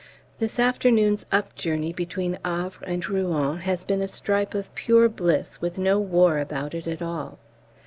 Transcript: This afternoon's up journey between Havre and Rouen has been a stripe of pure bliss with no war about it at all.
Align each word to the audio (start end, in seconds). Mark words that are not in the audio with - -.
This 0.39 0.57
afternoon's 0.57 1.27
up 1.31 1.53
journey 1.53 1.93
between 1.93 2.39
Havre 2.43 2.83
and 2.85 3.07
Rouen 3.07 3.59
has 3.59 3.83
been 3.83 4.01
a 4.01 4.07
stripe 4.07 4.55
of 4.55 4.73
pure 4.73 5.07
bliss 5.07 5.61
with 5.61 5.77
no 5.77 5.99
war 5.99 6.39
about 6.39 6.73
it 6.73 6.87
at 6.87 7.03
all. 7.03 7.37